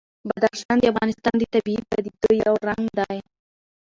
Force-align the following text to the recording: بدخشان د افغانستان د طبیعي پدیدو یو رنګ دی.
بدخشان 0.27 0.77
د 0.79 0.83
افغانستان 0.91 1.35
د 1.37 1.43
طبیعي 1.53 1.81
پدیدو 1.89 2.29
یو 2.45 2.55
رنګ 2.67 2.85
دی. 2.99 3.17